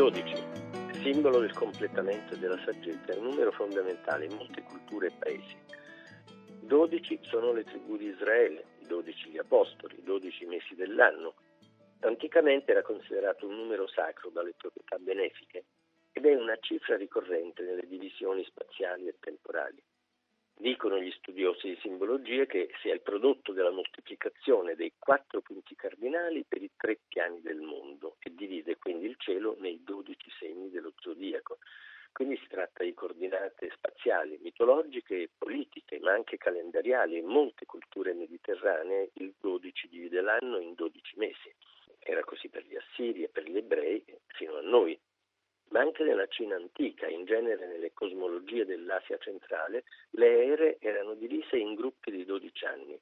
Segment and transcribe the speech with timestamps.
[0.00, 0.34] 12.
[1.02, 5.56] Simbolo del completamento della saggezza, è un numero fondamentale in molte culture e paesi.
[6.60, 11.34] 12 sono le tribù di Israele, 12 gli apostoli, 12 mesi dell'anno.
[12.00, 15.64] Anticamente era considerato un numero sacro dalle proprietà benefiche
[16.12, 19.82] ed è una cifra ricorrente nelle divisioni spaziali e temporali.
[20.60, 26.44] Dicono gli studiosi di simbologia che sia il prodotto della moltiplicazione dei quattro punti cardinali
[26.46, 30.92] per i tre piani del mondo e divide quindi il cielo nei dodici segni dello
[30.98, 31.58] zodiaco.
[32.12, 37.16] Quindi si tratta di coordinate spaziali, mitologiche e politiche, ma anche calendariali.
[37.16, 41.54] In molte culture mediterranee il 12 divide l'anno in 12 mesi.
[42.00, 44.98] Era così per gli assiri e per gli ebrei fino a noi
[45.70, 51.56] ma anche nella Cina antica, in genere nelle cosmologie dell'Asia centrale, le ere erano divise
[51.56, 53.00] in gruppi di 12 anni,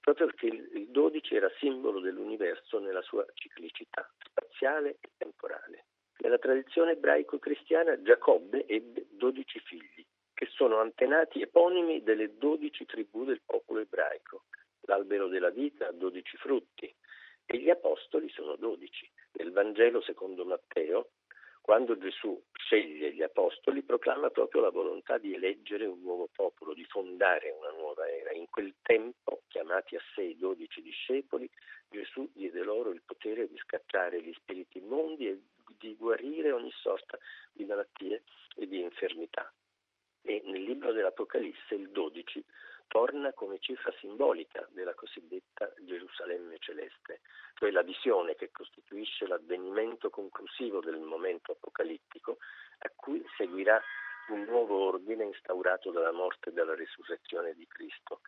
[0.00, 5.84] proprio perché il 12 era simbolo dell'universo nella sua ciclicità spaziale e temporale.
[6.20, 13.42] Nella tradizione ebraico-cristiana Giacobbe ebbe 12 figli, che sono antenati eponimi delle 12 tribù del
[13.44, 14.44] popolo ebraico.
[14.82, 16.92] L'albero della vita ha 12 frutti
[17.44, 19.10] e gli apostoli sono 12.
[19.32, 21.10] Nel Vangelo secondo Matteo
[21.68, 26.82] quando Gesù sceglie gli apostoli, proclama proprio la volontà di eleggere un nuovo popolo, di
[26.84, 28.32] fondare una nuova era.
[28.32, 31.46] In quel tempo, chiamati a sé i dodici discepoli,
[31.90, 35.42] Gesù diede loro il potere di scattare gli spiriti immondi e
[35.76, 37.18] di guarire ogni sorta
[37.52, 38.22] di malattie
[38.56, 39.52] e di infermità.
[40.28, 42.44] E nel libro dell'Apocalisse il 12
[42.86, 47.22] torna come cifra simbolica della cosiddetta Gerusalemme celeste,
[47.54, 52.36] cioè la visione che costituisce l'avvenimento conclusivo del momento apocalittico
[52.80, 53.80] a cui seguirà
[54.28, 58.20] un nuovo ordine instaurato dalla morte e dalla risurrezione di Cristo.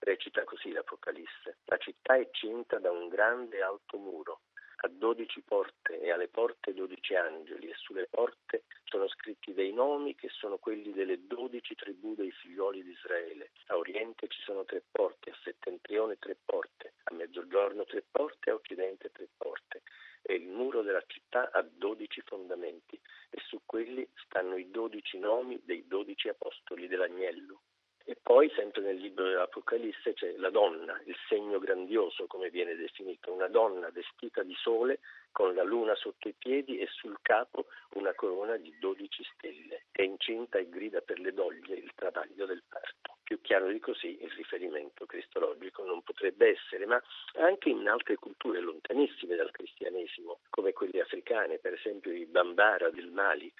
[0.00, 1.58] Recita così l'Apocalisse.
[1.66, 4.40] La città è cinta da un grande alto muro
[4.78, 10.14] a dodici porte e alle porte dodici angeli e sulle porte sono scritti dei nomi
[10.14, 13.50] che sono quelli delle dodici tribù dei figlioli di Israele.
[13.66, 18.54] A oriente ci sono tre porte, a settentrione tre porte, a mezzogiorno tre porte, a
[18.54, 19.82] occidente tre porte.
[20.22, 22.98] E il muro della città ha dodici fondamenti
[23.30, 27.62] e su quelli stanno i dodici nomi dei dodici apostoli dell'agnello.
[28.08, 33.32] E poi, sempre nel libro dell'Apocalisse, c'è la donna, il segno grandioso, come viene definito,
[33.32, 35.00] una donna vestita di sole
[35.32, 40.02] con la luna sotto i piedi e sul capo una corona di dodici stelle, è
[40.02, 43.16] incinta e grida per le doglie il travaglio del parto.
[43.24, 47.02] Più chiaro di così il riferimento cristologico non potrebbe essere, ma
[47.34, 53.10] anche in altre culture lontanissime dal cristianesimo, come quelle africane, per esempio i Bambara del
[53.10, 53.52] Mali,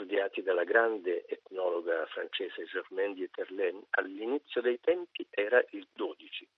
[0.00, 6.48] studiati dalla grande etnologa francese Germaine Dieterlen, all'inizio dei tempi era il 12.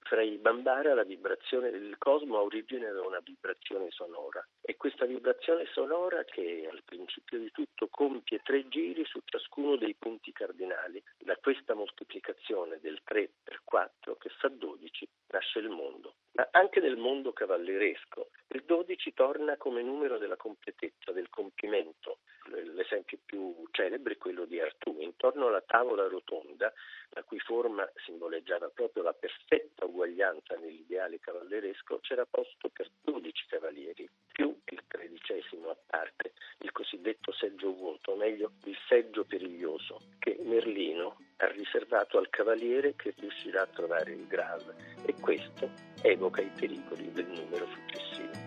[0.00, 5.04] Fra i Bambara la vibrazione del cosmo ha origine da una vibrazione sonora e questa
[5.04, 11.00] vibrazione sonora che al principio di tutto compie tre giri su ciascuno dei punti cardinali.
[11.18, 16.14] Da questa moltiplicazione del 3 per 4 che fa 12 nasce il mondo.
[16.32, 22.20] Ma anche nel mondo cavalleresco il 12 torna come numero della completezza, del compimento.
[22.46, 23.66] L'esempio più
[23.98, 24.96] celebre è quello di Artù.
[25.00, 26.72] Intorno alla tavola rotonda,
[27.10, 34.08] la cui forma simboleggiava proprio la perfetta uguaglianza nell'ideale cavalleresco, c'era posto per 12 cavalieri,
[34.32, 40.38] più il tredicesimo a parte, il cosiddetto seggio vuoto, o meglio il seggio periglioso, che
[40.40, 45.70] Merlino ha riservato al cavaliere che riuscirà a trovare il Graal e questo
[46.02, 48.37] evoca i pericoli del numero successivo.